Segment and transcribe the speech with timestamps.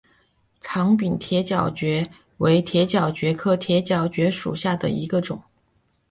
[0.61, 5.39] 长柄铁角蕨为铁角蕨科铁角蕨属下的一个种。